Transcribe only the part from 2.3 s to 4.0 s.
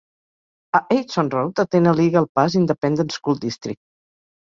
Pass Independent School District.